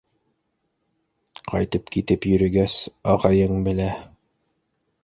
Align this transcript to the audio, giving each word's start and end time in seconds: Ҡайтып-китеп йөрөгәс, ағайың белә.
Ҡайтып-китеп 1.51 2.27
йөрөгәс, 2.33 2.79
ағайың 3.15 3.63
белә. 3.71 3.93